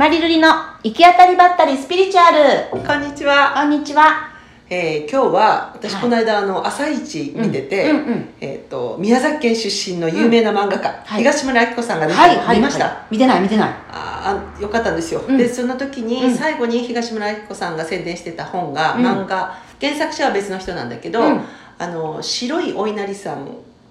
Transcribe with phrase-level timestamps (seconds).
[0.00, 0.48] マリルリの
[0.82, 2.70] 行き当たりばったりスピリチュアル。
[2.70, 3.52] こんにちは。
[3.54, 4.30] こんにちは。
[4.70, 7.92] えー、今日は私はいこの間あの朝一見てて、
[8.40, 12.56] えっ、と宮崎県出身の有名な漫画家、はい東村明子さんが出て、はいはい。
[12.56, 12.84] 見ました？
[12.86, 13.68] はい見てない見てない。
[13.90, 21.44] ああよかったんですよ、うんでその時にうん最後に東村明子さんが宣伝してた本が、うん漫画原作者は別の人なんだけど、うん
[21.76, 23.46] あの白いお稲荷さん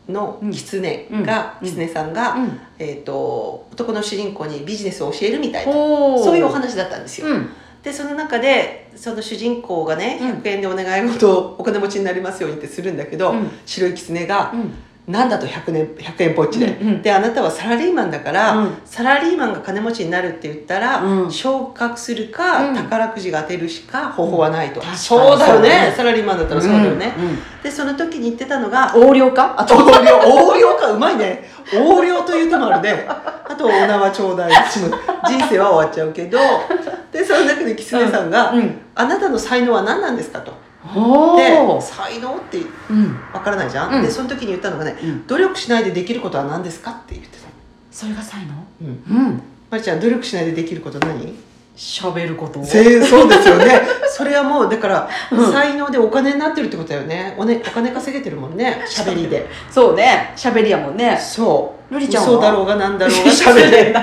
[0.10, 2.60] の狐が、うん狐さんが、うん。
[2.80, 7.50] えー、と男の主人公にビジネスを教えるみたいなほそういうお話だったんですよ、うん。
[7.84, 14.74] でその中でその主人公がねうん100円でお願い事をお金持ちになりますようにってするんだけど、うん白い狐がうん。
[15.10, 17.02] 「なんだと100年100円ぽっちで」うんうん。
[17.02, 18.78] であなたはサラリーマンだから、うん。
[18.86, 21.32] サラリーマンが金持ちになるって言ったら、うん。
[21.32, 22.76] 昇格するか、うん。
[22.76, 25.70] 宝くじが当てるしか方法はないと、そうだよね。
[25.70, 25.94] ね。
[25.98, 27.12] サラリーマンだったらそうだよね、
[27.64, 29.56] でその時に言ってたのが横領か？
[29.58, 29.74] あと。
[29.76, 30.92] 横領横領か？
[30.92, 31.50] うまいね。
[31.74, 33.06] 横領という手もあるね。
[33.08, 34.88] あとお縄ちょうだい人
[35.50, 36.38] 生は終わっちゃうけど。
[37.12, 38.78] でその中で狐さんが、うん。
[38.94, 40.52] あなたの才能は何なんですかと。
[40.52, 41.82] ほでー。
[41.82, 43.20] 才能ってうん。
[43.34, 44.02] わからないじゃん、うん。
[44.02, 45.28] でその時に言ったのがねうん。
[45.28, 47.48] 努力しないでできることは何ですかって言ってた
[47.92, 48.54] それが才能？
[48.82, 48.88] うん。
[48.88, 49.42] うん。
[49.70, 51.34] まりちゃん努力しないでできること何？
[51.76, 53.82] 喋ることせそうですよね。
[54.12, 55.52] それはもうだから、うん。
[55.52, 57.36] 才能でお金になってるってことだよね。
[57.38, 58.84] おねお金稼げてるもんね。
[58.86, 59.48] 喋りで。
[59.72, 60.34] そうね。
[60.36, 61.18] 喋りやもんね。
[61.18, 61.94] そう。
[61.94, 62.30] ルリちゃんは？
[62.32, 63.96] 嘘だろうがなんだろうが 喋れて。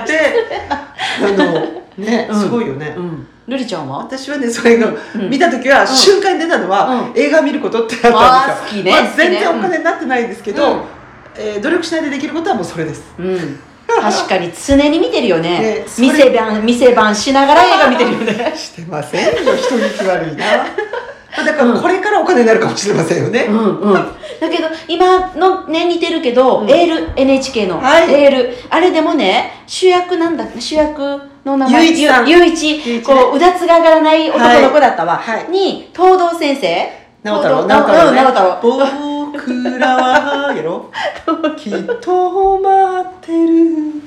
[0.71, 0.87] あ
[1.23, 1.53] の
[1.99, 2.41] ね、うん。
[2.41, 3.27] すごいよね、うん。
[3.49, 3.99] ルリちゃんは？
[3.99, 5.31] 私はねそれがうん。
[5.31, 7.13] 見た時は瞬間に出たのは、うん。
[7.17, 8.83] 映画見ることってなったんあですよ。
[8.83, 10.81] ー好きねまあ全然お金になってないんですけど、うん。
[11.39, 13.03] えー努力しないでできることはもうそれです。
[13.19, 13.61] うん。
[13.87, 15.61] 確かに常に見てるよね。
[15.61, 15.85] ね。
[15.87, 18.53] それ店番、店番しながら 映画見てるよね。
[18.57, 20.67] してませんよ人聞き悪いな。
[21.45, 23.93] だからこれからお金になるかもしれませんよね、うんうん。
[23.95, 26.71] だけど、今のね、似てるけど、うん。
[26.71, 28.13] エール、NHK の、はい。
[28.25, 35.17] エール、あれでもね、主役なんだ主役の名前、ゆういちこう、うだつが上がらない男の子だったわ。
[35.17, 35.45] はい。
[35.45, 37.07] はいに、東堂先生？
[37.23, 38.21] 直太郎東直太郎ね。
[38.21, 39.33] 直太郎。
[39.33, 40.91] 僕らはやろ
[41.57, 44.03] きっと待ってる。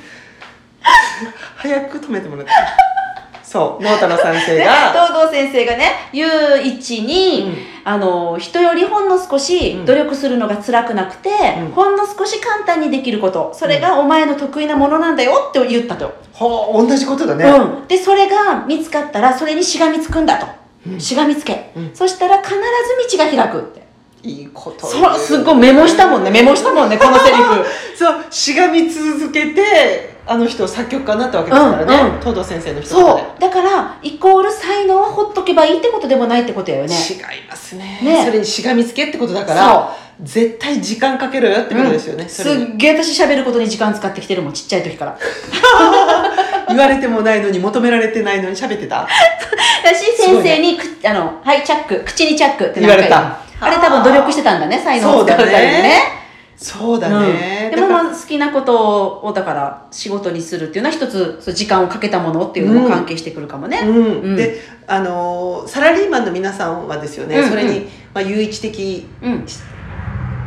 [1.55, 2.51] 早く止めてもらって。
[3.43, 11.29] そう直太郎先生ねが、東堂先生がね、ゆういちに、あの、人よりほんの少しうん努力するのが辛くなくて、
[11.59, 16.13] うんほんの少し簡単にできること、それがお前の得意なものなんだよって言ったと。
[16.31, 17.87] ほう同じことだね、うん。
[17.87, 20.45] で、それが見つかったら、それにしがみつくんだと。
[20.87, 21.71] うんしがみつけ。
[21.75, 23.89] うんそしたら必ず道が開くって。
[24.21, 26.29] いいことそう、すっごいメモしたもんね。
[26.29, 27.65] メモしたもんね、このセリフ。
[27.97, 32.19] そうしがみ続けてあの人作曲家になったわけですからね、うんうん。
[32.19, 33.41] 東堂先生の人そう。
[33.41, 36.93] だから、イコール才能はほっとけばいいってことでもないってことやよね。
[36.93, 37.99] 違いますね。
[38.03, 38.23] ね。
[38.23, 42.29] それにしがみつけってことだから絶対時間かけろよってことですよね、うん。
[42.29, 45.17] すっげえ私喋ることに時間使ってきてるもん、ちっちゃい時から。
[46.69, 49.07] 言われてもないのに求められてないのに喋ってた？
[49.83, 53.39] 私、先生に、くあの、はい、チャック、口にチャックって言われた。
[53.61, 56.18] あれ多分努力してたんだね、才能を使うためにね。
[56.61, 57.33] そうだうん。
[57.33, 63.79] ね、でもまあ好きなことをだから仕事にするっていうのは一つそう時間をかけたものっていうのも関係してくるかもね。
[63.85, 64.21] うん。
[64.21, 64.35] うん。
[64.35, 69.45] であのーサラリーマンの皆さんはですよね、うんうんそれに、まあ、唯一的うん。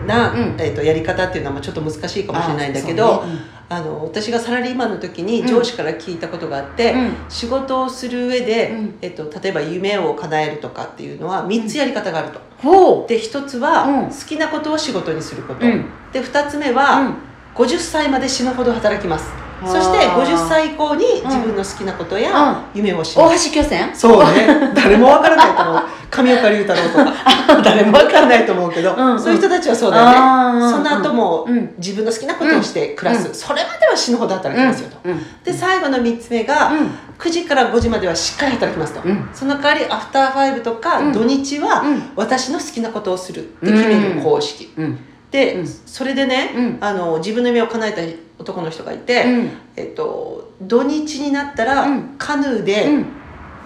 [0.06, 0.38] な、うん。
[0.58, 3.32] えー、とやり方っていうのはまあちょっと難しいかもしれないんだけあどそうね。
[3.68, 7.12] あ、の私がサラリーマンの時にうん上司から聞いたことがあって、うん。
[7.28, 8.98] 仕事をする上で、うん。
[9.00, 12.40] えっと例えば夢を叶えるとかっていうのは3つやり方があると。
[12.58, 14.08] ほで1つは、うん。
[14.08, 15.86] 好きなことを仕事にすること、うん。
[16.12, 16.74] で2つ目う。
[16.74, 17.14] は、うん。
[17.54, 19.30] 50歳まで死ぬほど働きます。
[19.34, 23.94] あーそして50歳以降に自分の好きなことや夢をし大ます、橋巨泉？
[23.94, 24.72] そうね。
[24.74, 25.82] 誰もわからないと思う。
[26.10, 27.62] 上岡龍太郎とか。
[27.62, 29.20] 誰もわからないと思うけど、うんうん。
[29.20, 31.74] そういう人たちはそうだよね、その後もうん。
[31.78, 33.34] 自分の好きなことをして暮らす、うん。
[33.34, 35.12] それまでは死ぬほど働きますよと、うん。
[35.12, 35.26] うん。
[35.44, 36.90] で最後の3つ目が、うん。
[37.18, 39.28] 9時から5時まではしっかり働きますと、うん。
[39.32, 41.12] その代わりアフターファイブとかうん。
[41.12, 42.02] 土日はうん。
[42.16, 44.98] 私の好きなことをするって決める公式、うん
[45.32, 45.66] で、うん。
[45.66, 46.78] それでね、うん。
[46.80, 48.02] あの自分の夢を叶えた
[48.38, 49.50] 男の人がいて、うん。
[49.74, 52.14] えっと、土日になったら、うん。
[52.18, 53.06] カヌーで、うん。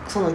[0.09, 0.33] その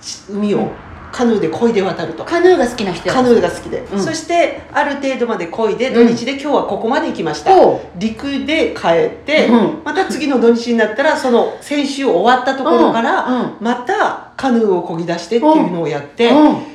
[0.00, 0.68] ち海を
[1.12, 2.24] カヌーで漕いで渡ると。
[2.24, 3.14] カヌーが好きな人や。
[3.14, 4.02] カヌーが好きで、うん。
[4.02, 6.08] そしてある程度まで漕いでうん。
[6.08, 9.82] 土日で今日はここまで行きました、ほ陸で帰って、うん。
[9.84, 16.71] また次の土日になったらその先週終わったところから、またカヌーを漕ぎ出してっていうのをやって、うん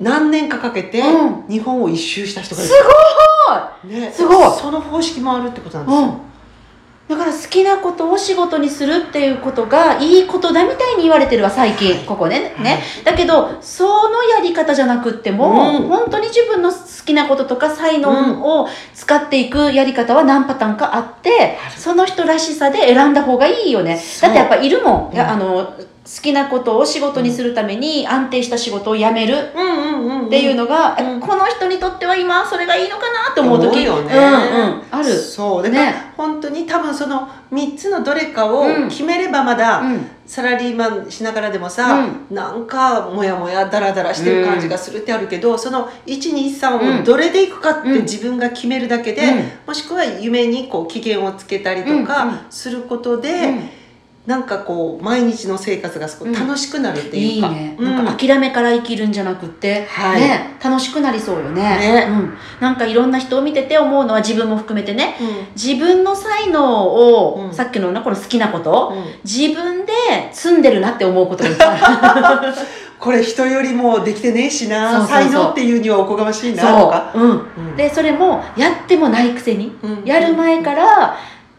[0.00, 1.48] 何年かかけてうん。
[1.48, 2.78] 日本を一周した人がいする、
[3.86, 4.00] ごい。
[4.00, 4.50] ね、すごい。
[4.58, 6.20] その方式もあるってことなんですよ、
[7.08, 12.54] だから好きなことを仕事にするっていうことがいいことだみたいに言われてるわ最近、ここね。
[12.58, 12.82] ね。
[13.04, 15.88] だけどそのやり方じゃなくっても、うん。
[15.88, 16.76] 本当に自分の好
[17.06, 24.02] きなこととか才能を使っていくやり方は何パターンかあって、その人らしさで選んだ方がいいよね。
[24.20, 25.20] だってやっぱいるもん、うん。
[25.20, 25.72] あの
[26.06, 31.20] 好きなことを仕事にするために安定した仕事を辞めるうんうんうんっていうのが、うん。
[31.20, 33.82] この人にとっては今それがいいのかなと思う時。
[33.82, 34.14] よね。
[34.14, 34.22] うんう
[34.76, 34.82] ん。
[34.90, 35.12] ある。
[35.12, 35.62] そう。
[35.62, 36.12] だから、ね。
[36.16, 40.06] 本当に多分その3つのどれかをうん決めればまだ、うん。
[40.26, 48.02] サラリーマンしながらでもさ、なんかモヤモヤダラダラしてる感じがするってあるけど、その123をどれでいくかってうん。
[48.02, 49.50] 自分が決めるだけで、うん。
[49.66, 52.06] もしくは夢にこう期限をつけたりとうんうん。
[52.06, 53.68] かすることで、うん
[54.26, 57.84] なんかこう毎日の生活がすごい楽しくなるっていいうか、いね、うん。
[57.84, 60.20] なんか諦めから生きるんじゃなくって、はい。
[60.20, 61.62] ね、楽しくなりそうよね。
[61.62, 62.06] ね。
[62.10, 65.16] うん、なんかいろんな人を見てて思うのは自分も含めてね。
[65.20, 65.46] うん。
[65.54, 67.54] 自分の才能を、うん。
[67.54, 69.04] さっきのなこの好きなこと、うん。
[69.22, 69.92] 自分で
[70.32, 72.52] 積んでるなって思うことがいっぱいある。
[72.98, 75.06] これ人よりもできてねえしな。
[75.06, 77.10] 才能っていうにはおこがましいなとか。
[77.14, 77.76] そう、うん、うん。
[77.76, 80.02] でそれもやってもないくせに、うん。
[80.04, 81.16] やる前から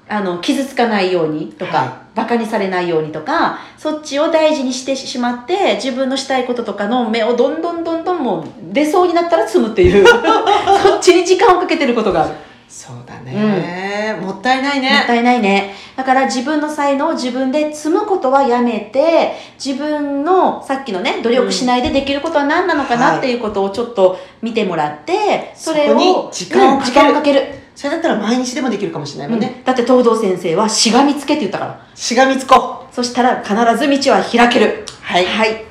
[0.10, 10.04] あの傷つかないようにとか、はいバカにされないようにとかそっちを大事にしてしまって自分のしたいこととかの目をどんどんどんどんもう出そうになったら積むっていう
[10.84, 12.34] そっちに時間をかけてることがある。
[12.68, 15.74] そうだね、もったいないねもったいないね。
[15.96, 19.34] だから自分の才能を自分で積むことはやめて、
[19.64, 27.57] 自分のさっきのね、努力しないでできることは何なのかはないっていうことをちょっと見てもらって、それを時間をかける。
[27.78, 29.64] それだったら毎日でもできるかもしれないもんね、うん。
[29.64, 31.88] だって東堂先生はしがみつけって言ったから。
[31.94, 32.96] しがみつこう。
[32.96, 34.84] そしたら必ず道は開ける。
[35.04, 35.26] はい。
[35.28, 35.64] はい。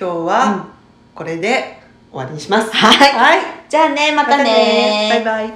[0.00, 0.24] 今日うん。
[0.24, 0.68] は
[1.14, 3.12] これで終わりにします、はい。
[3.12, 3.40] はい。
[3.68, 5.10] じゃあね、またね。
[5.12, 5.52] バイバイ